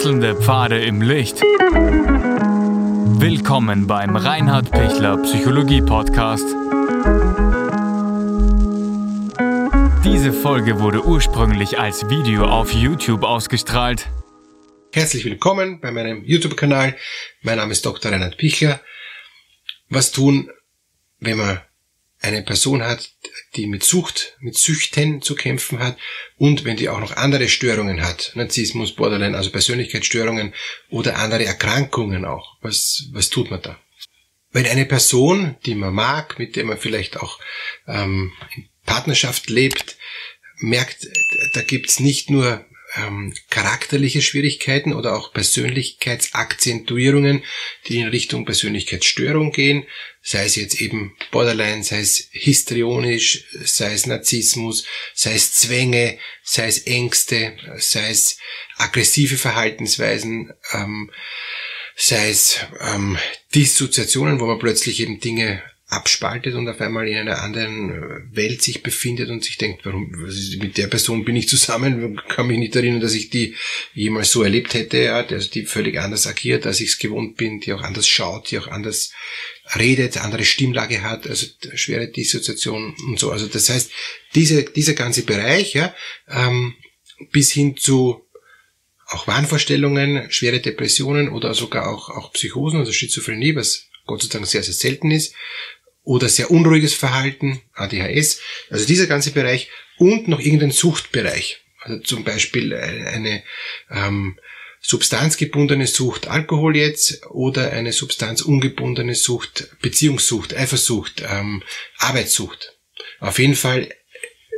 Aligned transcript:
Wechselnde 0.00 0.34
Pfade 0.34 0.82
im 0.82 1.02
Licht. 1.02 1.42
Willkommen 3.20 3.86
beim 3.86 4.16
Reinhard 4.16 4.70
Pichler 4.70 5.18
Psychologie 5.18 5.82
Podcast. 5.82 6.46
Diese 10.02 10.32
Folge 10.32 10.80
wurde 10.80 11.04
ursprünglich 11.04 11.78
als 11.78 12.08
Video 12.08 12.46
auf 12.46 12.72
YouTube 12.72 13.24
ausgestrahlt. 13.24 14.08
Herzlich 14.94 15.26
willkommen 15.26 15.82
bei 15.82 15.90
meinem 15.90 16.24
YouTube-Kanal. 16.24 16.96
Mein 17.42 17.58
Name 17.58 17.72
ist 17.72 17.84
Dr. 17.84 18.10
Reinhard 18.10 18.38
Pichler. 18.38 18.80
Was 19.90 20.12
tun, 20.12 20.50
wenn 21.18 21.36
man 21.36 21.60
eine 22.20 22.42
Person 22.42 22.82
hat, 22.82 23.10
die 23.56 23.66
mit 23.66 23.82
Sucht, 23.82 24.36
mit 24.40 24.56
Süchten 24.56 25.22
zu 25.22 25.34
kämpfen 25.34 25.78
hat 25.78 25.96
und 26.36 26.64
wenn 26.64 26.76
die 26.76 26.88
auch 26.88 27.00
noch 27.00 27.16
andere 27.16 27.48
Störungen 27.48 28.02
hat, 28.02 28.32
Narzissmus, 28.34 28.94
Borderline, 28.94 29.36
also 29.36 29.50
Persönlichkeitsstörungen 29.50 30.54
oder 30.90 31.16
andere 31.16 31.44
Erkrankungen 31.44 32.24
auch, 32.24 32.56
was, 32.60 33.08
was 33.12 33.30
tut 33.30 33.50
man 33.50 33.62
da? 33.62 33.78
Wenn 34.52 34.66
eine 34.66 34.84
Person, 34.84 35.56
die 35.64 35.74
man 35.74 35.94
mag, 35.94 36.38
mit 36.38 36.56
der 36.56 36.64
man 36.64 36.78
vielleicht 36.78 37.16
auch 37.18 37.38
ähm, 37.86 38.32
in 38.54 38.68
Partnerschaft 38.84 39.48
lebt, 39.48 39.96
merkt, 40.58 41.08
da 41.54 41.62
gibt's 41.62 42.00
nicht 42.00 42.30
nur 42.30 42.64
ähm, 42.96 43.34
charakterliche 43.50 44.22
Schwierigkeiten 44.22 44.92
oder 44.92 45.16
auch 45.16 45.32
Persönlichkeitsakzentuierungen, 45.32 47.44
die 47.88 47.98
in 47.98 48.08
Richtung 48.08 48.44
Persönlichkeitsstörung 48.44 49.52
gehen, 49.52 49.86
sei 50.22 50.44
es 50.44 50.56
jetzt 50.56 50.80
eben 50.80 51.16
Borderline, 51.30 51.84
sei 51.84 52.00
es 52.00 52.28
histrionisch, 52.32 53.44
sei 53.64 53.94
es 53.94 54.06
Narzissmus, 54.06 54.84
sei 55.14 55.34
es 55.34 55.54
Zwänge, 55.54 56.18
sei 56.42 56.66
es 56.66 56.86
Ängste, 56.86 57.56
sei 57.78 58.10
es 58.10 58.38
aggressive 58.76 59.36
Verhaltensweisen, 59.36 60.52
ähm, 60.72 61.12
sei 61.96 62.30
es 62.30 62.58
ähm, 62.80 63.18
Dissoziationen, 63.54 64.40
wo 64.40 64.46
man 64.46 64.58
plötzlich 64.58 64.98
eben 65.00 65.20
Dinge 65.20 65.62
abspaltet 65.90 66.54
und 66.54 66.68
auf 66.68 66.80
einmal 66.80 67.08
in 67.08 67.16
einer 67.16 67.42
anderen 67.42 67.90
äh, 67.90 68.36
Welt 68.36 68.62
sich 68.62 68.82
befindet 68.82 69.28
und 69.28 69.42
sich 69.42 69.58
denkt, 69.58 69.84
warum 69.84 70.10
mit 70.60 70.78
der 70.78 70.86
Person 70.86 71.24
bin 71.24 71.34
ich 71.36 71.48
zusammen, 71.48 72.20
kann 72.28 72.46
mich 72.46 72.58
nicht 72.58 72.76
erinnern, 72.76 73.00
dass 73.00 73.14
ich 73.14 73.28
die 73.28 73.56
jemals 73.92 74.30
so 74.30 74.42
erlebt 74.42 74.74
hätte, 74.74 74.98
ja, 74.98 75.16
also 75.16 75.50
die 75.50 75.66
völlig 75.66 75.98
anders 75.98 76.26
agiert, 76.26 76.64
als 76.64 76.80
ich 76.80 76.90
es 76.90 76.98
gewohnt 76.98 77.36
bin, 77.36 77.60
die 77.60 77.72
auch 77.72 77.82
anders 77.82 78.06
schaut, 78.08 78.50
die 78.50 78.58
auch 78.58 78.68
anders 78.68 79.12
redet, 79.76 80.16
andere 80.18 80.44
Stimmlage 80.44 81.02
hat, 81.02 81.26
also 81.26 81.46
schwere 81.74 82.08
Dissoziation 82.08 82.94
und 83.08 83.18
so. 83.18 83.32
Also 83.32 83.46
das 83.46 83.68
heißt, 83.68 83.90
diese, 84.34 84.62
dieser 84.64 84.94
ganze 84.94 85.22
Bereich, 85.22 85.74
ja, 85.74 85.94
ähm, 86.28 86.74
bis 87.32 87.50
hin 87.50 87.76
zu 87.76 88.26
auch 89.06 89.26
Wahnvorstellungen, 89.26 90.30
schwere 90.30 90.60
Depressionen 90.60 91.30
oder 91.30 91.52
sogar 91.52 91.92
auch, 91.92 92.10
auch 92.10 92.32
Psychosen, 92.32 92.78
also 92.78 92.92
Schizophrenie, 92.92 93.56
was 93.56 93.88
Gott 94.06 94.22
sei 94.22 94.28
Dank 94.28 94.46
sehr, 94.46 94.62
sehr 94.62 94.74
selten 94.74 95.10
ist, 95.10 95.34
oder 96.02 96.28
sehr 96.28 96.50
unruhiges 96.50 96.94
Verhalten, 96.94 97.60
ADHS, 97.74 98.40
also 98.70 98.86
dieser 98.86 99.06
ganze 99.06 99.32
Bereich 99.32 99.68
und 99.98 100.28
noch 100.28 100.40
irgendein 100.40 100.70
Suchtbereich. 100.70 101.60
Also 101.80 102.00
zum 102.02 102.24
Beispiel 102.24 102.74
eine 102.74 103.42
ähm, 103.90 104.38
substanzgebundene 104.80 105.86
Sucht, 105.86 106.28
Alkohol 106.28 106.76
jetzt, 106.76 107.26
oder 107.26 107.72
eine 107.72 107.92
substanzungebundene 107.92 109.14
Sucht, 109.14 109.68
Beziehungssucht, 109.80 110.56
Eifersucht, 110.56 111.22
ähm, 111.26 111.62
Arbeitssucht. 111.98 112.78
Auf 113.20 113.38
jeden 113.38 113.54
Fall, 113.54 113.94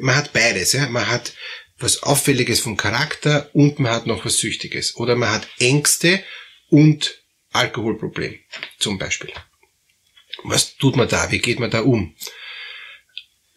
man 0.00 0.16
hat 0.16 0.32
beides. 0.32 0.72
Ja? 0.72 0.88
Man 0.88 1.08
hat 1.08 1.34
was 1.78 2.02
Auffälliges 2.02 2.60
vom 2.60 2.76
Charakter 2.76 3.50
und 3.52 3.80
man 3.80 3.92
hat 3.92 4.06
noch 4.06 4.24
was 4.24 4.38
Süchtiges. 4.38 4.96
Oder 4.96 5.16
man 5.16 5.30
hat 5.30 5.48
Ängste 5.58 6.22
und 6.68 7.20
Alkoholproblem 7.50 8.38
zum 8.78 8.98
Beispiel. 8.98 9.32
Was 10.44 10.76
tut 10.76 10.96
man 10.96 11.08
da? 11.08 11.30
Wie 11.30 11.38
geht 11.38 11.60
man 11.60 11.70
da 11.70 11.80
um? 11.80 12.14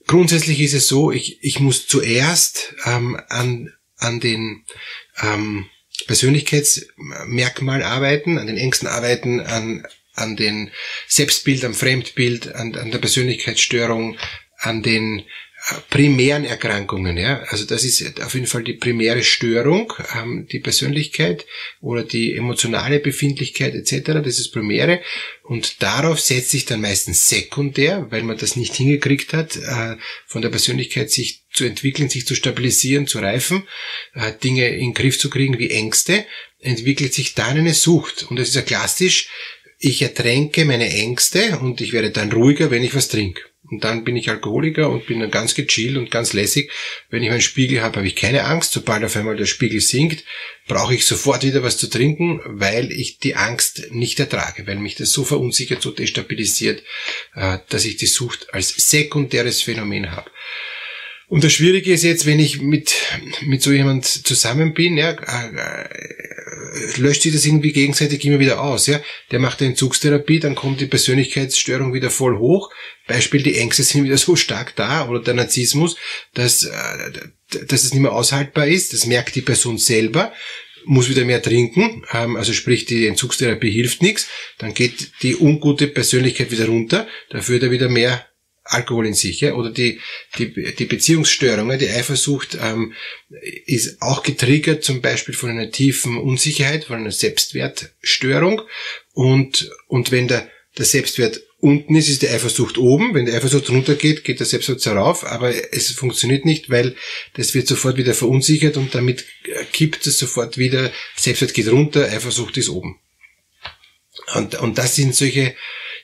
Grundsätzlich 0.07 0.59
ist 0.59 0.73
es 0.73 0.87
so, 0.87 1.11
ich, 1.11 1.43
ich 1.43 1.59
muss 1.59 1.87
zuerst 1.87 2.75
ähm, 2.85 3.19
an, 3.29 3.73
an 3.97 4.19
den 4.19 4.65
ähm, 5.21 5.67
Persönlichkeitsmerkmal 6.05 7.81
arbeiten, 7.81 8.37
an 8.37 8.47
den 8.47 8.57
Ängsten 8.57 8.87
arbeiten, 8.87 9.39
an, 9.39 9.85
an 10.13 10.35
den 10.35 10.71
Selbstbild, 11.07 11.63
am 11.65 11.73
Fremdbild, 11.73 12.53
an, 12.53 12.75
an 12.75 12.91
der 12.91 12.99
Persönlichkeitsstörung, 12.99 14.17
an 14.59 14.83
den 14.83 15.25
primären 15.89 16.45
Erkrankungen. 16.45 17.17
Ja? 17.17 17.41
Also 17.47 17.65
das 17.65 17.83
ist 17.83 18.21
auf 18.21 18.35
jeden 18.35 18.45
Fall 18.45 18.63
die 18.63 18.73
primäre 18.73 19.23
Störung, 19.23 19.93
ähm, 20.15 20.47
die 20.51 20.59
Persönlichkeit 20.59 21.45
oder 21.81 22.03
die 22.03 22.35
emotionale 22.35 22.99
Befindlichkeit 22.99 23.73
etc. 23.73 24.21
Das 24.23 24.39
ist 24.39 24.51
primäre 24.51 25.01
und 25.43 25.81
darauf 25.81 26.19
setzt 26.19 26.51
sich 26.51 26.65
dann 26.65 26.81
meistens 26.81 27.27
sekundär, 27.27 28.07
weil 28.11 28.21
man 28.21 28.37
das 28.37 28.55
nicht 28.55 28.75
hingekriegt 28.75 29.33
hat, 29.33 29.55
äh, 29.55 29.95
von 30.27 30.43
der 30.43 30.49
Persönlichkeit 30.49 31.09
sich 31.09 31.45
zu 31.51 31.65
entwickeln, 31.65 32.09
sich 32.09 32.27
zu 32.27 32.35
stabilisieren, 32.35 33.07
zu 33.07 33.19
reifen, 33.19 33.67
äh, 34.13 34.33
Dinge 34.43 34.67
in 34.69 34.89
den 34.89 34.93
Griff 34.93 35.17
zu 35.17 35.31
kriegen 35.31 35.57
wie 35.57 35.71
Ängste, 35.71 36.25
entwickelt 36.59 37.13
sich 37.13 37.33
dann 37.33 37.57
eine 37.57 37.73
Sucht. 37.73 38.23
Und 38.29 38.37
das 38.37 38.49
ist 38.49 38.55
ja 38.55 38.61
klassisch, 38.61 39.29
ich 39.79 40.01
ertränke 40.01 40.65
meine 40.65 40.89
Ängste 40.89 41.59
und 41.59 41.81
ich 41.81 41.91
werde 41.91 42.11
dann 42.11 42.31
ruhiger, 42.31 42.71
wenn 42.71 42.83
ich 42.83 42.95
was 42.95 43.07
trinke. 43.07 43.41
Und 43.71 43.83
dann 43.83 44.03
bin 44.03 44.15
ich 44.15 44.29
Alkoholiker 44.29 44.89
und 44.89 45.07
bin 45.07 45.19
dann 45.19 45.31
ganz 45.31 45.55
gechillt 45.55 45.97
und 45.97 46.11
ganz 46.11 46.33
lässig. 46.33 46.71
Wenn 47.09 47.23
ich 47.23 47.29
meinen 47.29 47.41
Spiegel 47.41 47.81
habe, 47.81 47.97
habe 47.97 48.07
ich 48.07 48.15
keine 48.15 48.43
Angst. 48.45 48.73
Sobald 48.73 49.03
auf 49.03 49.15
einmal 49.15 49.35
der 49.35 49.45
Spiegel 49.45 49.81
sinkt, 49.81 50.23
brauche 50.67 50.93
ich 50.93 51.05
sofort 51.05 51.43
wieder 51.43 51.63
was 51.63 51.77
zu 51.77 51.87
trinken, 51.87 52.41
weil 52.45 52.91
ich 52.91 53.19
die 53.19 53.35
Angst 53.35 53.87
nicht 53.91 54.19
ertrage, 54.19 54.67
weil 54.67 54.77
mich 54.77 54.95
das 54.95 55.11
so 55.11 55.23
verunsichert, 55.23 55.81
so 55.81 55.91
destabilisiert, 55.91 56.83
äh, 57.33 57.59
dass 57.69 57.85
ich 57.85 57.97
die 57.97 58.05
Sucht 58.05 58.53
als 58.53 58.69
sekundäres 58.69 59.61
Phänomen 59.61 60.11
habe. 60.11 60.29
Und 61.27 61.43
das 61.43 61.53
Schwierige 61.53 61.91
ist 61.91 62.03
jetzt, 62.03 62.27
wenn 62.27 62.39
ich 62.39 62.61
mit, 62.61 62.95
mit 63.41 63.63
so 63.63 63.71
jemand 63.71 64.05
zusammen 64.05 64.73
bin, 64.75 64.95
ja, 64.95 65.11
äh, 65.11 65.89
löscht 66.97 67.23
sich 67.23 67.33
das 67.33 67.45
irgendwie 67.45 67.71
gegenseitig 67.71 68.23
immer 68.25 68.39
wieder 68.39 68.61
aus, 68.61 68.87
ja. 68.87 69.01
Der 69.31 69.39
macht 69.39 69.61
eine 69.61 69.71
Entzugstherapie, 69.71 70.39
dann 70.39 70.55
kommt 70.55 70.81
die 70.81 70.85
Persönlichkeitsstörung 70.85 71.93
wieder 71.93 72.09
voll 72.09 72.37
hoch. 72.37 72.69
Beispiel, 73.07 73.43
die 73.43 73.57
Ängste 73.57 73.83
sind 73.83 74.03
wieder 74.03 74.17
so 74.17 74.35
stark 74.35 74.75
da, 74.75 75.07
oder 75.07 75.19
der 75.19 75.33
Narzissmus, 75.33 75.95
dass, 76.33 76.63
äh, 76.63 77.11
dass 77.67 77.83
es 77.83 77.93
nicht 77.93 78.01
mehr 78.01 78.13
aushaltbar 78.13 78.67
ist. 78.67 78.93
Das 78.93 79.05
merkt 79.05 79.35
die 79.35 79.41
Person 79.41 79.77
selber 79.77 80.33
muss 80.87 81.09
wieder 81.09 81.25
mehr 81.25 81.41
trinken, 81.41 82.03
ähm, 82.13 82.35
also 82.35 82.53
sprich 82.53 82.85
die 82.85 83.07
Entzugstherapie 83.07 83.71
hilft 83.71 84.01
nichts, 84.01 84.27
dann 84.59 84.73
geht 84.75 85.11
die 85.23 85.35
ungute 85.35 85.87
Persönlichkeit 85.87 86.51
wieder 86.51 86.67
runter, 86.67 87.07
dafür 87.31 87.61
er 87.61 87.71
wieder 87.71 87.89
mehr 87.89 88.25
Alkohol 88.65 89.05
in 89.05 89.13
sich, 89.13 89.41
ja, 89.41 89.53
oder 89.53 89.69
die, 89.69 90.01
die, 90.39 90.73
die 90.73 90.85
Beziehungsstörungen, 90.85 91.77
die 91.77 91.89
Eifersucht 91.89 92.57
ähm, 92.59 92.93
ist 93.65 94.01
auch 94.01 94.23
getriggert 94.23 94.83
zum 94.83 95.01
Beispiel 95.01 95.35
von 95.35 95.51
einer 95.51 95.71
tiefen 95.71 96.17
Unsicherheit, 96.17 96.85
von 96.85 96.97
einer 96.97 97.11
Selbstwertstörung 97.11 98.63
und, 99.13 99.71
und 99.87 100.11
wenn 100.11 100.27
der, 100.27 100.49
der 100.77 100.85
Selbstwert 100.85 101.41
unten 101.59 101.95
ist, 101.95 102.09
ist 102.09 102.21
die 102.21 102.29
Eifersucht 102.29 102.77
oben. 102.77 103.13
Wenn 103.13 103.25
die 103.25 103.31
Eifersucht 103.31 103.69
runtergeht, 103.69 104.23
geht 104.23 104.39
der 104.39 104.45
Selbstwert 104.45 104.85
rauf, 104.87 105.25
aber 105.25 105.53
es 105.73 105.91
funktioniert 105.91 106.45
nicht, 106.45 106.69
weil 106.69 106.95
das 107.35 107.53
wird 107.53 107.67
sofort 107.67 107.97
wieder 107.97 108.13
verunsichert 108.13 108.77
und 108.77 108.93
damit 108.93 109.25
kippt 109.73 110.05
es 110.07 110.17
sofort 110.19 110.57
wieder, 110.57 110.91
Selbstwert 111.15 111.53
geht 111.53 111.71
runter, 111.71 112.05
Eifersucht 112.05 112.57
ist 112.57 112.69
oben. 112.69 112.99
Und, 114.33 114.55
und 114.55 114.77
das 114.77 114.95
sind 114.95 115.15
solche 115.15 115.55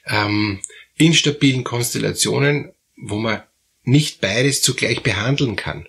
ähm, 0.05 0.61
instabilen 1.01 1.63
Konstellationen, 1.63 2.71
wo 2.95 3.17
man 3.17 3.41
nicht 3.83 4.21
beides 4.21 4.61
zugleich 4.61 5.01
behandeln 5.01 5.55
kann. 5.55 5.87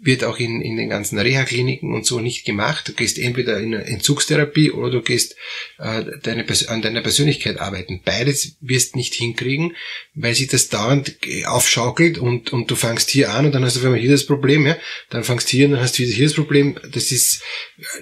Wird 0.00 0.24
auch 0.24 0.38
in, 0.38 0.60
in 0.62 0.76
den 0.76 0.88
ganzen 0.88 1.18
Reha-Kliniken 1.18 1.92
und 1.92 2.06
so 2.06 2.20
nicht 2.20 2.44
gemacht. 2.44 2.88
Du 2.88 2.92
gehst 2.94 3.18
entweder 3.18 3.58
in 3.58 3.74
eine 3.74 3.84
Entzugstherapie 3.84 4.70
oder 4.70 4.90
du 4.90 5.02
gehst 5.02 5.36
äh, 5.78 6.04
deine, 6.22 6.46
an 6.68 6.82
deiner 6.82 7.02
Persönlichkeit 7.02 7.58
arbeiten. 7.58 8.00
Beides 8.04 8.56
wirst 8.60 8.96
nicht 8.96 9.14
hinkriegen, 9.14 9.76
weil 10.14 10.34
sich 10.34 10.48
das 10.48 10.68
dauernd 10.68 11.16
aufschaukelt 11.46 12.18
und, 12.18 12.52
und 12.52 12.70
du 12.70 12.76
fangst 12.76 13.10
hier 13.10 13.32
an 13.32 13.46
und 13.46 13.52
dann 13.52 13.64
hast 13.64 13.76
du 13.76 13.84
einmal 13.84 14.00
hier 14.00 14.10
das 14.10 14.26
Problem, 14.26 14.66
ja? 14.66 14.76
dann 15.10 15.24
fangst 15.24 15.48
hier 15.48 15.66
und 15.66 15.72
dann 15.72 15.80
hast 15.80 15.98
du 15.98 16.04
wieder 16.04 16.14
hier 16.14 16.26
das 16.26 16.34
Problem. 16.34 16.78
Das 16.90 17.12
ist 17.12 17.42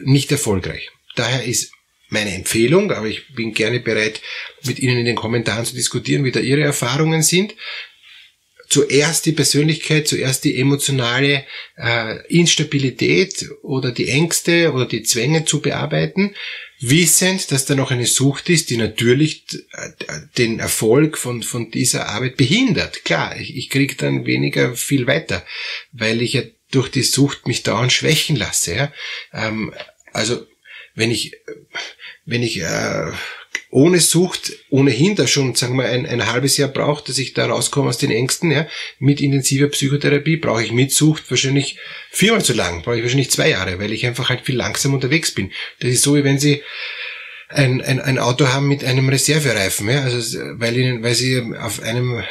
nicht 0.03 0.31
erfolgreich. 0.31 0.91
Daher 1.17 1.45
ist 1.45 1.73
meine 2.09 2.35
Empfehlung, 2.35 2.93
aber 2.93 3.07
ich 3.07 3.35
bin 3.35 3.53
gerne 3.53 3.81
bereit, 3.81 4.21
mit 4.65 4.79
Ihnen 4.79 4.99
in 4.99 5.07
den 5.07 5.17
Kommentaren 5.17 5.65
zu 5.65 5.75
diskutieren, 5.75 6.25
wie 6.25 6.33
da 6.33 6.41
Ihre 6.41 6.63
Erfahrungen 6.63 7.23
sind. 7.23 7.55
Zuerst 8.69 9.27
die 9.27 9.33
Persönlichkeit, 9.33 10.09
zuerst 10.09 10.45
die 10.45 10.59
emotionale 10.59 11.45
äh, 11.77 12.27
Instabilität 12.27 13.49
oder 13.63 13.93
die 13.93 14.09
Ängste 14.09 14.73
oder 14.73 14.87
die 14.87 15.05
Zwänge 15.05 15.45
zu 15.45 15.61
bearbeiten, 15.61 16.35
wissend, 16.81 17.53
dass 17.53 17.65
da 17.65 17.75
noch 17.75 17.91
eine 17.91 18.07
Sucht 18.07 18.51
ist, 18.51 18.71
die 18.71 18.77
natürlich 18.77 19.45
äh, 19.73 19.91
den 20.37 20.59
Erfolg 20.59 21.17
von, 21.17 21.43
von 21.43 21.71
dieser 21.71 22.09
Arbeit 22.09 22.37
behindert. 22.37 23.05
Klar, 23.05 23.37
ich, 23.39 23.57
ich 23.57 23.71
kriege 23.71 23.95
dann 23.95 24.27
weniger 24.27 24.75
viel 24.75 25.07
weiter, 25.07 25.45
weil 25.93 26.21
ich 26.21 26.35
ja 26.35 26.43
durch 26.71 26.91
die 26.91 27.03
Sucht 27.03 27.47
mich 27.47 27.63
dauernd 27.63 27.93
schwächen 27.93 28.37
lasse. 28.37 28.75
Ja? 28.75 28.93
Ähm, 29.33 29.73
also 30.13 30.45
wenn 30.97 31.13
ich, 31.13 31.37
wenn 32.25 32.43
ich 32.43 32.61
äh, 32.61 33.13
ohne 33.71 34.01
Sucht 34.01 34.53
ohnehin 34.71 35.17
da 35.17 35.27
schon, 35.27 35.55
sagen 35.55 35.77
wir, 35.77 35.85
ein, 35.85 36.07
ein 36.07 36.27
halbes 36.27 36.57
Jahr 36.57 36.69
braucht, 36.69 37.09
dass 37.09 37.19
ich 37.19 37.35
da 37.35 37.47
rauskomme 37.47 37.89
aus 37.89 37.99
den 37.99 38.11
Ängsten, 38.11 38.51
ja, 38.51 38.67
mit 38.99 39.21
intensiver 39.21 39.69
Psychotherapie 39.69 40.37
brauche 40.37 40.65
ich 40.65 40.73
mit 40.73 40.93
Sucht 40.93 41.31
wahrscheinlich 41.31 41.79
viermal 42.11 42.45
so 42.45 42.55
lang, 42.55 42.83
brauche 42.83 42.97
ich 42.97 43.03
wahrscheinlich 43.03 43.31
zwei 43.31 43.51
Jahre, 43.51 43.79
weil 43.79 43.93
ich 43.93 44.07
einfach 44.07 44.31
halt 44.31 44.41
viel 44.41 44.57
langsam 44.57 44.95
unterwegs 44.95 45.31
bin. 45.33 45.53
Das 45.81 45.91
ist 45.91 46.03
so, 46.03 46.17
wie 46.17 46.25
wenn 46.25 46.39
Sie 46.39 46.63
ein, 47.49 47.81
ein, 47.81 48.01
ein 48.01 48.19
Auto 48.19 48.49
haben 48.49 48.67
mit 48.67 48.83
einem 48.83 49.09
Reservereifen, 49.09 49.89
ja, 49.89 50.03
also 50.03 50.39
weil 50.55 50.77
ihnen, 50.77 51.03
weil 51.03 51.15
sie 51.15 51.43
auf 51.61 51.81
einem 51.81 52.23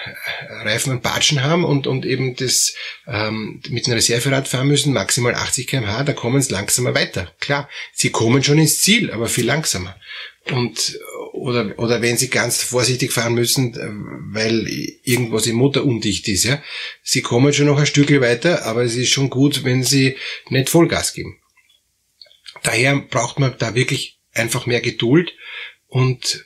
Reifen 0.49 0.91
ein 0.91 1.01
Batschen 1.01 1.41
haben 1.41 1.63
und, 1.63 1.87
und 1.87 2.05
eben 2.05 2.35
das 2.35 2.73
ähm, 3.07 3.61
mit 3.69 3.85
einem 3.85 3.95
Reserverad 3.95 4.47
fahren 4.47 4.67
müssen, 4.67 4.91
maximal 4.91 5.33
80 5.33 5.67
kmh, 5.67 6.03
da 6.03 6.13
kommen 6.13 6.41
sie 6.41 6.51
langsamer 6.51 6.93
weiter. 6.95 7.31
Klar, 7.39 7.69
sie 7.93 8.09
kommen 8.09 8.43
schon 8.43 8.59
ins 8.59 8.81
Ziel, 8.81 9.11
aber 9.11 9.27
viel 9.27 9.45
langsamer. 9.45 9.95
Und 10.51 10.99
oder 11.33 11.73
oder 11.77 12.01
wenn 12.01 12.17
sie 12.17 12.29
ganz 12.29 12.61
vorsichtig 12.61 13.11
fahren 13.11 13.33
müssen, 13.33 13.73
weil 14.31 14.67
irgendwas 15.03 15.47
im 15.47 15.55
Motor 15.55 15.85
undicht 15.85 16.27
ist, 16.27 16.43
ja, 16.43 16.61
sie 17.01 17.21
kommen 17.21 17.51
schon 17.53 17.65
noch 17.65 17.79
ein 17.79 17.87
Stückchen 17.87 18.21
weiter, 18.21 18.65
aber 18.65 18.83
es 18.83 18.95
ist 18.95 19.09
schon 19.09 19.29
gut, 19.29 19.63
wenn 19.63 19.83
sie 19.83 20.17
nicht 20.49 20.69
Vollgas 20.69 21.13
geben. 21.13 21.39
Daher 22.63 22.99
braucht 22.99 23.39
man 23.39 23.55
da 23.57 23.75
wirklich 23.75 24.14
einfach 24.35 24.65
mehr 24.65 24.81
Geduld 24.81 25.33
und, 25.87 26.45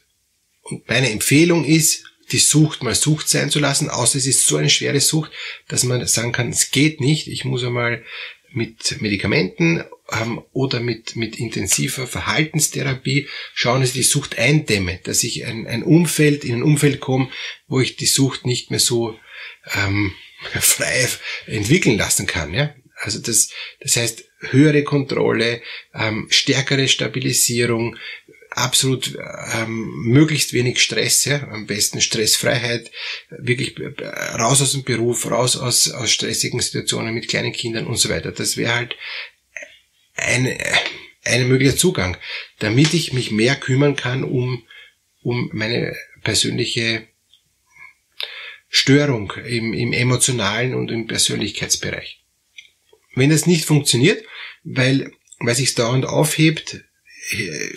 und 0.62 0.88
meine 0.88 1.10
Empfehlung 1.10 1.66
ist, 1.66 2.06
die 2.32 2.38
Sucht 2.38 2.84
mal 2.84 2.96
Sucht 2.96 3.28
sein 3.28 3.50
zu 3.50 3.60
lassen, 3.60 3.90
außer 3.90 4.18
es 4.18 4.28
ist 4.28 4.46
so 4.46 4.58
eine 4.58 4.70
schwere 4.70 5.02
Sucht, 5.02 5.32
dass 5.68 5.84
man 5.84 6.06
sagen 6.08 6.32
kann, 6.32 6.50
es 6.50 6.72
geht 6.72 7.02
nicht, 7.02 7.28
ich 7.28 7.44
muss 7.44 7.64
einmal 7.64 8.04
mit 8.52 9.02
Medikamenten 9.02 9.84
ähm, 10.12 10.42
oder 10.54 10.80
mit, 10.80 11.16
mit 11.16 11.38
intensiver 11.38 12.08
Verhaltenstherapie 12.08 13.28
schauen, 13.54 13.82
dass 13.82 13.90
ich 13.90 13.96
die 13.96 14.04
Sucht 14.04 14.38
eindämme, 14.38 15.00
dass 15.04 15.24
ich 15.24 15.46
ein, 15.46 15.68
ein 15.68 15.84
Umfeld, 15.84 16.44
in 16.44 16.56
ein 16.56 16.64
Umfeld 16.64 17.00
komme, 17.00 17.30
wo 17.68 17.80
ich 17.80 17.96
die 17.96 18.06
Sucht 18.06 18.46
nicht 18.46 18.72
mehr 18.72 18.80
so 18.80 19.18
ähm, 19.76 20.14
frei 20.60 21.08
entwickeln 21.46 21.98
lassen 21.98 22.26
kann. 22.26 22.54
Ja? 22.54 22.74
Also 23.00 23.20
das, 23.20 23.50
das 23.80 23.96
heißt, 23.96 24.26
höhere 24.52 24.84
Kontrolle, 24.84 25.62
ähm, 25.94 26.28
stärkere 26.30 26.88
Stabilisierung, 26.88 27.98
absolut 28.52 29.18
ähm, 29.54 30.04
möglichst 30.06 30.54
wenig 30.54 30.82
Stress, 30.82 31.26
ja, 31.26 31.48
am 31.50 31.66
besten 31.68 32.02
Stressfreiheit, 32.02 32.92
wirklich 33.30 33.78
äh, 33.80 34.04
raus 34.36 34.62
aus 34.62 34.74
dem 34.74 34.84
Beruf, 34.84 35.30
raus 35.30 35.56
aus, 35.56 35.92
aus 35.92 36.12
stressigen 36.12 36.60
Situationen 36.60 37.14
mit 37.14 37.28
kleinen 37.28 37.54
Kindern 37.54 37.88
und 37.88 37.98
so 37.98 38.10
weiter. 38.10 38.32
Das 38.32 38.58
wäre 38.58 38.76
halt 38.76 38.96
ein, 40.16 40.58
ein 41.24 41.48
möglicher 41.48 41.78
Zugang, 41.78 42.18
damit 42.60 42.94
ich 42.94 43.14
mich 43.14 43.32
mehr 43.32 43.56
kümmern 43.56 43.96
kann 43.96 44.24
um, 44.24 44.64
um 45.22 45.50
meine 45.54 45.96
persönliche 46.24 47.08
Störung 48.68 49.34
im, 49.46 49.74
im 49.74 49.94
emotionalen 49.94 50.76
und 50.76 50.92
im 50.92 51.08
Persönlichkeitsbereich. 51.08 52.19
Wenn 53.16 53.30
das 53.30 53.46
nicht 53.46 53.66
funktioniert, 53.66 54.24
weil, 54.64 55.12
weil 55.40 55.56
sich 55.56 55.76
dauernd 55.76 56.06
aufhebt, 56.06 56.84
äh, 57.32 57.70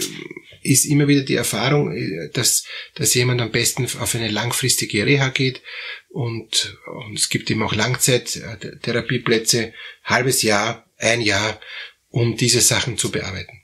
ist 0.63 0.85
immer 0.85 1.09
wieder 1.09 1.23
die 1.23 1.35
Erfahrung, 1.35 1.93
äh, 1.93 2.31
dass, 2.33 2.65
dass 2.95 3.15
jemand 3.15 3.41
am 3.41 3.51
besten 3.51 3.85
auf 3.99 4.15
eine 4.15 4.29
langfristige 4.29 5.05
Reha 5.07 5.29
geht 5.29 5.63
und, 6.09 6.79
und 6.87 7.19
es 7.19 7.29
gibt 7.29 7.51
eben 7.51 7.63
auch 7.63 7.75
Langzeittherapieplätze, 7.75 9.73
halbes 10.05 10.43
Jahr, 10.43 10.87
ein 10.99 11.21
Jahr, 11.21 11.61
um 12.11 12.37
diese 12.37 12.61
Sachen 12.61 12.99
zu 12.99 13.11
bearbeiten. 13.11 13.63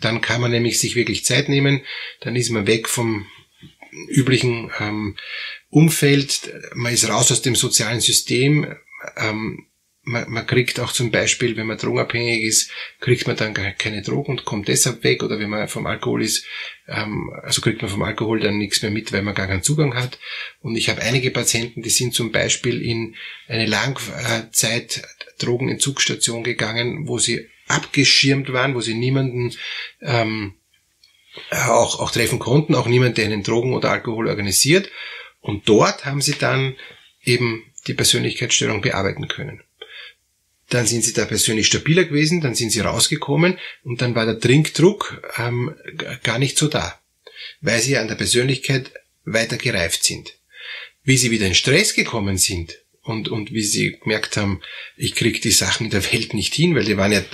Dann 0.00 0.20
kann 0.20 0.40
man 0.40 0.52
nämlich 0.52 0.78
sich 0.78 0.94
wirklich 0.94 1.24
Zeit 1.24 1.48
nehmen, 1.48 1.84
dann 2.20 2.36
ist 2.36 2.50
man 2.50 2.66
weg 2.66 2.88
vom 2.88 3.26
üblichen 4.08 4.70
ähm, 4.78 5.16
Umfeld, 5.70 6.52
man 6.74 6.92
ist 6.92 7.08
raus 7.08 7.32
aus 7.32 7.42
dem 7.42 7.56
sozialen 7.56 8.00
System, 8.00 8.76
ähm, 9.16 9.67
man, 10.08 10.30
man 10.30 10.46
kriegt 10.46 10.80
auch 10.80 10.92
zum 10.92 11.10
Beispiel, 11.10 11.56
wenn 11.56 11.66
man 11.66 11.76
drogenabhängig 11.76 12.42
ist, 12.42 12.70
kriegt 13.00 13.26
man 13.26 13.36
dann 13.36 13.54
keine 13.54 14.02
Drogen 14.02 14.32
und 14.32 14.44
kommt 14.44 14.68
deshalb 14.68 15.04
weg 15.04 15.22
oder 15.22 15.38
wenn 15.38 15.50
man 15.50 15.68
vom 15.68 15.86
Alkohol 15.86 16.22
ist, 16.22 16.46
ähm, 16.88 17.30
also 17.42 17.60
kriegt 17.60 17.82
man 17.82 17.90
vom 17.90 18.02
Alkohol 18.02 18.40
dann 18.40 18.58
nichts 18.58 18.82
mehr 18.82 18.90
mit, 18.90 19.12
weil 19.12 19.22
man 19.22 19.34
gar 19.34 19.46
keinen 19.46 19.62
Zugang 19.62 19.94
hat. 19.94 20.18
Und 20.60 20.76
ich 20.76 20.88
habe 20.88 21.02
einige 21.02 21.30
Patienten, 21.30 21.82
die 21.82 21.90
sind 21.90 22.14
zum 22.14 22.32
Beispiel 22.32 22.82
in 22.82 23.16
eine 23.46 23.66
Langzeit 23.66 25.02
Drogenentzugsstation 25.38 26.42
gegangen, 26.42 27.06
wo 27.06 27.18
sie 27.18 27.46
abgeschirmt 27.68 28.52
waren, 28.52 28.74
wo 28.74 28.80
sie 28.80 28.94
niemanden 28.94 29.54
ähm, 30.00 30.54
auch, 31.50 32.00
auch 32.00 32.10
treffen 32.10 32.38
konnten, 32.38 32.74
auch 32.74 32.86
niemand, 32.86 33.18
der 33.18 33.26
ihnen 33.26 33.42
Drogen 33.42 33.74
oder 33.74 33.90
Alkohol 33.90 34.28
organisiert. 34.28 34.90
Und 35.40 35.68
dort 35.68 36.06
haben 36.06 36.22
sie 36.22 36.34
dann 36.38 36.76
eben 37.22 37.64
die 37.86 37.94
Persönlichkeitsstörung 37.94 38.80
bearbeiten 38.80 39.28
können 39.28 39.62
dann 40.70 40.86
sind 40.86 41.02
sie 41.02 41.12
da 41.12 41.24
persönlich 41.24 41.66
stabiler 41.66 42.04
gewesen, 42.04 42.40
dann 42.40 42.54
sind 42.54 42.70
sie 42.70 42.80
rausgekommen 42.80 43.58
und 43.84 44.02
dann 44.02 44.14
war 44.14 44.26
der 44.26 44.38
Trinkdruck 44.38 45.22
ähm, 45.38 45.74
gar 46.22 46.38
nicht 46.38 46.58
so 46.58 46.68
da, 46.68 47.00
weil 47.60 47.80
sie 47.80 47.96
an 47.96 48.08
der 48.08 48.16
Persönlichkeit 48.16 48.92
weiter 49.24 49.56
gereift 49.56 50.04
sind. 50.04 50.34
Wie 51.02 51.16
sie 51.16 51.30
wieder 51.30 51.46
in 51.46 51.54
Stress 51.54 51.94
gekommen 51.94 52.36
sind 52.36 52.78
und, 53.02 53.28
und 53.28 53.52
wie 53.52 53.62
sie 53.62 53.98
gemerkt 53.98 54.36
haben, 54.36 54.60
ich 54.96 55.14
krieg 55.14 55.40
die 55.40 55.50
Sachen 55.50 55.86
in 55.86 55.90
der 55.90 56.12
Welt 56.12 56.34
nicht 56.34 56.54
hin, 56.54 56.74
weil 56.74 56.84
die 56.84 56.98
waren 56.98 57.12
ja 57.12 57.24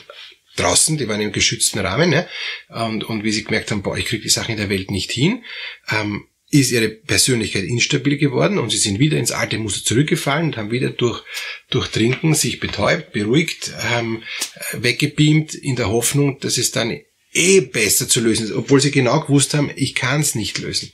draußen, 0.56 0.96
die 0.96 1.08
waren 1.08 1.20
im 1.20 1.32
geschützten 1.32 1.80
Rahmen, 1.80 2.12
ja, 2.12 2.28
und, 2.68 3.02
und 3.02 3.24
wie 3.24 3.32
sie 3.32 3.42
gemerkt 3.42 3.72
haben, 3.72 3.82
boah, 3.82 3.98
ich 3.98 4.06
krieg 4.06 4.22
die 4.22 4.28
Sachen 4.28 4.52
in 4.52 4.58
der 4.58 4.68
Welt 4.68 4.92
nicht 4.92 5.10
hin, 5.10 5.42
ähm, 5.90 6.28
ist 6.54 6.70
ihre 6.70 6.88
Persönlichkeit 6.88 7.64
instabil 7.64 8.16
geworden 8.16 8.58
und 8.58 8.70
sie 8.70 8.78
sind 8.78 9.00
wieder 9.00 9.18
ins 9.18 9.32
alte 9.32 9.58
Muster 9.58 9.84
zurückgefallen 9.84 10.46
und 10.46 10.56
haben 10.56 10.70
wieder 10.70 10.90
durch, 10.90 11.22
durch 11.68 11.88
Trinken 11.88 12.34
sich 12.34 12.60
betäubt, 12.60 13.12
beruhigt, 13.12 13.72
ähm, 13.92 14.22
weggebeamt 14.72 15.54
in 15.54 15.74
der 15.74 15.90
Hoffnung, 15.90 16.38
dass 16.38 16.56
es 16.56 16.70
dann 16.70 17.00
eh 17.32 17.60
besser 17.60 18.08
zu 18.08 18.20
lösen 18.20 18.44
ist, 18.44 18.52
obwohl 18.52 18.80
sie 18.80 18.92
genau 18.92 19.20
gewusst 19.20 19.52
haben, 19.54 19.70
ich 19.74 19.96
kann 19.96 20.20
es 20.20 20.36
nicht 20.36 20.58
lösen. 20.58 20.92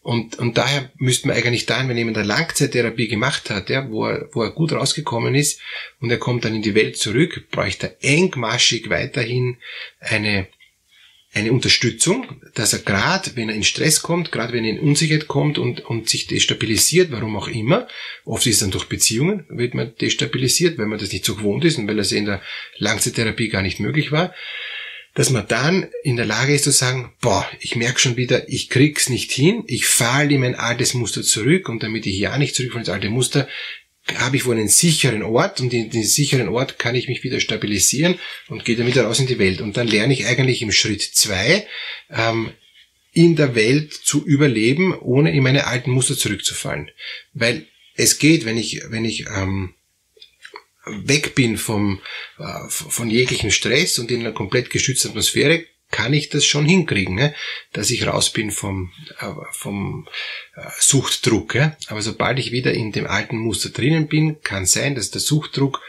Und, 0.00 0.38
und 0.38 0.56
daher 0.56 0.90
müsste 0.96 1.28
man 1.28 1.36
eigentlich 1.36 1.66
dann, 1.66 1.88
wenn 1.88 1.98
jemand 1.98 2.16
eine 2.16 2.26
Langzeittherapie 2.26 3.08
gemacht 3.08 3.50
hat, 3.50 3.68
ja, 3.68 3.90
wo, 3.90 4.06
er, 4.06 4.28
wo 4.32 4.42
er 4.42 4.50
gut 4.50 4.72
rausgekommen 4.72 5.34
ist 5.34 5.60
und 6.00 6.10
er 6.10 6.18
kommt 6.18 6.46
dann 6.46 6.54
in 6.54 6.62
die 6.62 6.74
Welt 6.74 6.96
zurück, 6.96 7.48
bräuchte 7.50 7.96
er 8.00 8.10
engmaschig 8.10 8.88
weiterhin 8.88 9.58
eine 10.00 10.46
eine 11.34 11.52
Unterstützung, 11.52 12.40
dass 12.54 12.72
er 12.72 12.78
gerade, 12.78 13.32
wenn 13.34 13.48
er 13.48 13.56
in 13.56 13.64
Stress 13.64 14.02
kommt, 14.02 14.30
gerade 14.30 14.52
wenn 14.52 14.64
er 14.64 14.70
in 14.70 14.78
Unsicherheit 14.78 15.26
kommt 15.26 15.58
und, 15.58 15.80
und 15.80 16.08
sich 16.08 16.28
destabilisiert, 16.28 17.10
warum 17.10 17.36
auch 17.36 17.48
immer, 17.48 17.88
oft 18.24 18.46
ist 18.46 18.54
es 18.54 18.60
dann 18.60 18.70
durch 18.70 18.88
Beziehungen, 18.88 19.44
wird 19.48 19.74
man 19.74 19.94
destabilisiert, 20.00 20.78
weil 20.78 20.86
man 20.86 21.00
das 21.00 21.12
nicht 21.12 21.24
so 21.24 21.34
gewohnt 21.34 21.64
ist 21.64 21.76
und 21.76 21.88
weil 21.88 21.96
das 21.96 22.12
in 22.12 22.26
der 22.26 22.40
Langzeittherapie 22.78 23.48
gar 23.48 23.62
nicht 23.62 23.80
möglich 23.80 24.12
war, 24.12 24.32
dass 25.14 25.30
man 25.30 25.46
dann 25.48 25.88
in 26.04 26.16
der 26.16 26.26
Lage 26.26 26.54
ist 26.54 26.64
zu 26.64 26.70
sagen, 26.70 27.12
boah, 27.20 27.48
ich 27.60 27.74
merke 27.74 27.98
schon 27.98 28.16
wieder, 28.16 28.48
ich 28.48 28.68
krieg's 28.68 29.08
nicht 29.08 29.32
hin, 29.32 29.64
ich 29.66 29.86
falle 29.86 30.34
in 30.34 30.40
mein 30.40 30.54
altes 30.54 30.94
Muster 30.94 31.22
zurück 31.22 31.68
und 31.68 31.82
damit 31.82 32.06
ich 32.06 32.16
ja 32.16 32.38
nicht 32.38 32.54
zurück 32.54 32.76
ins 32.76 32.88
alte 32.88 33.10
Muster, 33.10 33.48
habe 34.16 34.36
ich 34.36 34.44
wohl 34.44 34.56
einen 34.56 34.68
sicheren 34.68 35.22
Ort 35.22 35.60
und 35.60 35.72
in 35.72 35.90
diesem 35.90 36.08
sicheren 36.08 36.48
Ort 36.48 36.78
kann 36.78 36.94
ich 36.94 37.08
mich 37.08 37.24
wieder 37.24 37.40
stabilisieren 37.40 38.18
und 38.48 38.64
gehe 38.64 38.76
dann 38.76 38.86
wieder 38.86 39.04
raus 39.04 39.18
in 39.18 39.26
die 39.26 39.38
Welt. 39.38 39.60
Und 39.60 39.76
dann 39.76 39.88
lerne 39.88 40.12
ich 40.12 40.26
eigentlich 40.26 40.60
im 40.60 40.72
Schritt 40.72 41.02
zwei 41.02 41.66
ähm, 42.10 42.52
in 43.12 43.36
der 43.36 43.54
Welt 43.54 43.94
zu 43.94 44.24
überleben, 44.26 44.94
ohne 44.98 45.32
in 45.32 45.42
meine 45.42 45.66
alten 45.66 45.90
Muster 45.90 46.18
zurückzufallen. 46.18 46.90
Weil 47.32 47.66
es 47.94 48.18
geht, 48.18 48.44
wenn 48.44 48.58
ich, 48.58 48.82
wenn 48.88 49.04
ich 49.04 49.26
ähm, 49.26 49.74
weg 50.86 51.34
bin 51.34 51.56
vom, 51.56 52.00
äh, 52.38 52.68
von 52.68 53.08
jeglichen 53.08 53.50
Stress 53.50 53.98
und 53.98 54.10
in 54.10 54.20
einer 54.20 54.32
komplett 54.32 54.68
geschützten 54.68 55.10
Atmosphäre, 55.10 55.64
kann 55.94 56.12
ich 56.12 56.28
das 56.28 56.44
schon 56.44 56.66
hinkriegen, 56.66 57.14
ne? 57.14 57.36
dass 57.72 57.92
ich 57.92 58.04
raus 58.04 58.32
bin 58.32 58.50
vom, 58.50 58.90
äh, 59.20 59.26
vom 59.52 60.08
äh, 60.56 60.62
Suchtdruck. 60.80 61.54
Ja? 61.54 61.76
Aber 61.86 62.02
sobald 62.02 62.40
ich 62.40 62.50
wieder 62.50 62.74
in 62.74 62.90
dem 62.90 63.06
alten 63.06 63.38
Muster 63.38 63.68
drinnen 63.68 64.08
bin, 64.08 64.40
kann 64.42 64.66
sein, 64.66 64.96
dass 64.96 65.12
der 65.12 65.20
Suchtdruck 65.20 65.80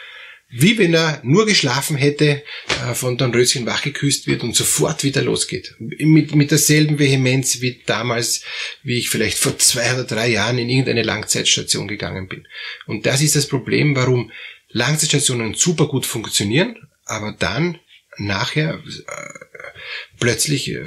wie 0.48 0.78
wenn 0.78 0.94
er 0.94 1.22
nur 1.24 1.48
geschlafen 1.48 1.98
hätte, 1.98 2.44
äh, 2.68 2.94
von 2.94 3.18
Dornröschen 3.18 3.66
wachgeküsst 3.66 4.28
wird 4.28 4.44
und 4.44 4.56
sofort 4.56 5.04
wieder 5.04 5.24
losgeht. 5.24 5.74
Mit, 5.80 6.36
mit 6.36 6.52
derselben 6.52 7.00
Vehemenz 7.00 7.62
wie 7.62 7.82
damals, 7.88 8.44
wie 8.84 9.00
ich 9.00 9.10
vielleicht 9.10 9.40
vor 9.40 9.58
zwei 9.58 9.92
oder 9.92 10.04
drei 10.04 10.28
Jahren 10.28 10.60
in 10.60 10.70
irgendeine 10.70 11.02
Langzeitstation 11.02 11.88
gegangen 11.88 12.28
bin. 12.28 12.48
Und 12.86 13.08
das 13.08 13.24
ist 13.24 13.36
das 13.36 13.48
Problem, 13.48 13.96
warum 13.96 14.32
Langzeitstationen 14.70 15.56
super 15.56 15.88
gut 15.88 16.06
funktionieren, 16.06 16.78
aber 17.06 17.36
dann 17.38 17.80
nachher 18.18 18.76
äh, 18.76 19.55
plötzlich, 20.20 20.70
äh, 20.72 20.86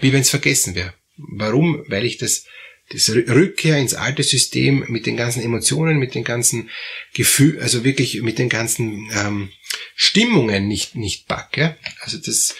wie 0.00 0.12
wenn 0.12 0.20
es 0.20 0.30
vergessen 0.30 0.74
wäre. 0.74 0.94
Warum? 1.16 1.84
Weil 1.88 2.04
ich 2.04 2.18
das, 2.18 2.44
das 2.90 3.08
Rückkehr 3.08 3.78
ins 3.78 3.94
alte 3.94 4.22
System 4.22 4.84
mit 4.88 5.06
den 5.06 5.16
ganzen 5.16 5.42
Emotionen, 5.42 5.98
mit 5.98 6.14
den 6.14 6.24
ganzen 6.24 6.70
Gefühlen, 7.14 7.60
also 7.60 7.84
wirklich 7.84 8.22
mit 8.22 8.38
den 8.38 8.48
ganzen 8.48 9.10
ähm, 9.14 9.50
Stimmungen 9.94 10.68
nicht, 10.68 10.94
nicht 10.94 11.26
packe. 11.26 11.76
Also 12.00 12.18
das, 12.18 12.54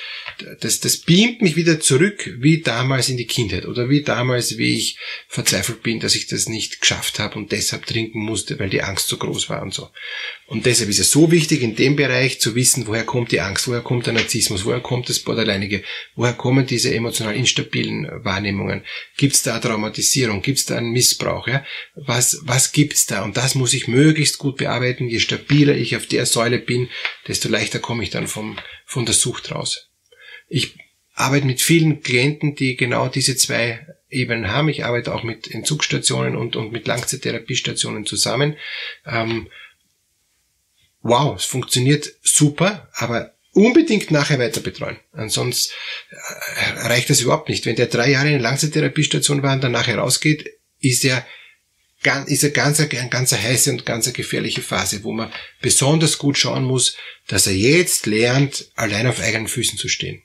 das, 0.61 0.81
das 0.81 0.99
beamt 0.99 1.43
mich 1.43 1.57
wieder 1.57 1.81
zurück, 1.81 2.35
wie 2.39 2.61
damals 2.61 3.09
in 3.09 3.17
die 3.17 3.27
Kindheit 3.27 3.67
oder 3.67 3.89
wie 3.89 4.03
damals, 4.03 4.59
wie 4.59 4.77
ich 4.77 4.99
verzweifelt 5.29 5.83
bin, 5.83 6.01
dass 6.01 6.15
ich 6.15 6.27
das 6.27 6.49
nicht 6.49 6.81
geschafft 6.81 7.19
habe 7.19 7.37
und 7.37 7.53
deshalb 7.53 7.87
trinken 7.87 8.21
musste, 8.21 8.59
weil 8.59 8.71
die 8.71 8.83
Angst 8.83 9.09
so 9.09 9.17
groß 9.17 9.49
war 9.49 9.63
und 9.63 9.73
so. 9.73 9.91
Und 10.47 10.67
deshalb 10.67 10.91
ist 10.91 11.01
es 11.01 11.11
so 11.11 11.31
wichtig, 11.31 11.63
in 11.63 11.75
dem 11.75 11.97
Bereich 11.97 12.41
zu 12.41 12.55
wissen, 12.55 12.87
woher 12.87 13.05
kommt 13.05 13.33
die 13.33 13.41
Angst, 13.41 13.67
woher 13.67 13.81
kommt 13.81 14.07
der 14.07 14.13
Narzissmus, 14.13 14.65
woher 14.65 14.81
kommt 14.81 15.09
das 15.09 15.19
Borderlinige, 15.19 15.83
woher 16.15 16.35
kommen 16.35 16.67
diese 16.67 16.95
emotional 16.95 17.35
instabilen 17.35 18.07
Wahrnehmungen, 18.25 18.83
gibt 19.17 19.35
es 19.35 19.43
da 19.43 19.59
Traumatisierung, 19.59 20.43
gibt 20.43 20.59
es 20.59 20.67
da 20.67 20.77
einen 20.77 20.93
Missbrauch, 20.93 21.49
ja? 21.49 21.65
was, 21.95 22.41
was 22.43 22.73
gibt's 22.73 23.07
da? 23.07 23.25
Und 23.25 23.37
das 23.37 23.55
muss 23.55 23.75
ich 23.75 23.89
möglichst 23.89 24.39
gut 24.39 24.57
bearbeiten. 24.57 25.09
Je 25.09 25.19
stabiler 25.19 25.75
ich 25.75 25.97
auf 25.97 26.07
der 26.07 26.27
Säule 26.27 26.59
bin, 26.59 26.89
desto 27.27 27.49
leichter 27.49 27.79
komme 27.79 28.05
ich 28.05 28.11
dann 28.11 28.29
vom, 28.29 28.59
von 28.85 29.05
der 29.07 29.15
Sucht 29.15 29.51
raus. 29.51 29.89
Ich 30.49 30.79
arbeite 31.15 31.47
mit 31.47 31.61
vielen 31.61 32.03
Klienten, 32.03 32.55
die 32.55 32.77
genau 32.77 33.09
diese 33.09 33.37
zwei 33.37 33.87
Ebenen 34.11 34.51
haben. 34.51 34.69
Ich 34.69 34.85
arbeite 34.85 35.15
auch 35.15 35.23
mit 35.23 35.51
Entzugsstationen 35.51 36.37
und, 36.37 36.57
und 36.57 36.73
mit 36.73 36.87
Langzeittherapiestationen 36.87 38.07
zusammen. 38.07 38.57
Ähm, 39.05 39.49
wow, 41.03 41.37
es 41.37 41.45
funktioniert 41.45 42.13
super, 42.23 42.89
aber 42.95 43.35
unbedingt 43.53 44.11
nachher 44.11 44.39
weiter 44.39 44.61
betreuen. 44.61 44.99
Ansonsten 45.13 45.73
äh, 46.11 46.87
reicht 46.87 47.11
das 47.11 47.23
überhaupt 47.23 47.49
nicht. 47.49 47.67
Wenn 47.67 47.77
der 47.77 47.87
drei 47.87 48.11
Jahre 48.11 48.31
in 48.31 48.41
Langzeittherapierstation 48.41 49.43
war 49.43 49.55
und 49.55 49.65
dann 49.65 49.73
nachher 49.73 49.99
rausgeht, 49.99 50.51
ist 50.81 51.05
er 51.05 51.27
ist 52.27 52.45
eine 52.45 52.53
ganz, 52.53 52.79
eine 52.79 53.09
ganz 53.09 53.33
heiße 53.33 53.71
und 53.71 53.87
ganz 53.87 54.13
gefährliche 54.13 54.63
Phase, 54.63 55.03
wo 55.03 55.13
man 55.13 55.33
besonders 55.61 56.19
gut 56.19 56.39
schauen 56.39 56.63
muss, 56.63 56.97
dass 57.27 57.49
er 57.49 57.55
jetzt 57.55 58.07
lernt, 58.07 58.71
allein 58.77 59.09
auf 59.09 59.19
eigenen 59.19 59.49
Füßen 59.49 59.79
zu 59.79 59.89
stehen. 59.89 60.23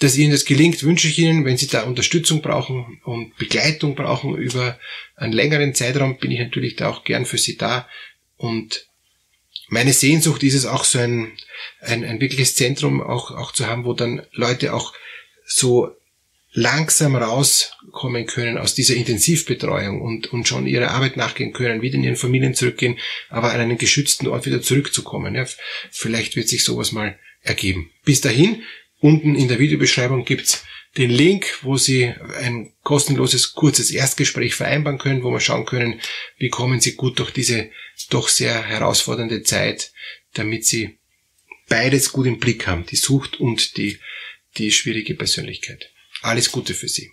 Dass 0.00 0.16
Ihnen 0.16 0.30
das 0.30 0.44
gelingt, 0.44 0.82
wünsche 0.82 1.08
ich 1.08 1.18
Ihnen. 1.18 1.44
Wenn 1.44 1.56
Sie 1.56 1.66
da 1.66 1.82
Unterstützung 1.82 2.40
brauchen 2.40 3.00
und 3.04 3.36
Begleitung 3.36 3.94
brauchen 3.94 4.36
über 4.36 4.78
einen 5.16 5.32
längeren 5.32 5.74
Zeitraum, 5.74 6.18
bin 6.18 6.30
ich 6.30 6.38
natürlich 6.38 6.76
da 6.76 6.88
auch 6.88 7.04
gern 7.04 7.26
für 7.26 7.38
Sie 7.38 7.56
da. 7.56 7.88
Und 8.36 8.86
meine 9.68 9.92
Sehnsucht 9.92 10.42
ist 10.44 10.54
es 10.54 10.66
auch 10.66 10.84
so 10.84 10.98
ein, 10.98 11.32
ein, 11.80 12.04
ein 12.04 12.20
wirkliches 12.20 12.54
Zentrum 12.54 13.02
auch, 13.02 13.32
auch 13.32 13.52
zu 13.52 13.66
haben, 13.66 13.84
wo 13.84 13.92
dann 13.92 14.22
Leute 14.32 14.72
auch 14.72 14.94
so 15.44 15.90
langsam 16.52 17.14
rauskommen 17.14 18.26
können 18.26 18.58
aus 18.58 18.74
dieser 18.74 18.94
Intensivbetreuung 18.94 20.00
und, 20.00 20.32
und 20.32 20.48
schon 20.48 20.66
ihrer 20.66 20.90
Arbeit 20.90 21.16
nachgehen 21.16 21.52
können, 21.52 21.82
wieder 21.82 21.96
in 21.96 22.04
ihren 22.04 22.16
Familien 22.16 22.54
zurückgehen, 22.54 22.98
aber 23.28 23.52
an 23.52 23.60
einen 23.60 23.78
geschützten 23.78 24.26
Ort 24.28 24.46
wieder 24.46 24.62
zurückzukommen. 24.62 25.34
Ja, 25.34 25.46
vielleicht 25.90 26.36
wird 26.36 26.48
sich 26.48 26.64
sowas 26.64 26.92
mal 26.92 27.18
ergeben. 27.42 27.90
Bis 28.04 28.20
dahin, 28.20 28.62
unten 29.00 29.34
in 29.34 29.48
der 29.48 29.58
Videobeschreibung 29.58 30.24
gibt's 30.24 30.64
den 30.96 31.10
Link, 31.10 31.58
wo 31.62 31.76
Sie 31.76 32.12
ein 32.40 32.72
kostenloses, 32.82 33.52
kurzes 33.52 33.90
Erstgespräch 33.90 34.54
vereinbaren 34.54 34.98
können, 34.98 35.22
wo 35.22 35.30
wir 35.30 35.40
schauen 35.40 35.66
können, 35.66 36.00
wie 36.38 36.48
kommen 36.48 36.80
Sie 36.80 36.94
gut 36.94 37.18
durch 37.18 37.30
diese 37.30 37.70
doch 38.10 38.28
sehr 38.28 38.64
herausfordernde 38.64 39.42
Zeit, 39.42 39.92
damit 40.34 40.64
Sie 40.64 40.98
beides 41.68 42.12
gut 42.12 42.26
im 42.26 42.38
Blick 42.38 42.66
haben, 42.66 42.86
die 42.86 42.96
Sucht 42.96 43.38
und 43.38 43.76
die, 43.76 43.98
die 44.56 44.72
schwierige 44.72 45.14
Persönlichkeit. 45.14 45.90
Alles 46.22 46.50
Gute 46.50 46.74
für 46.74 46.88
Sie. 46.88 47.12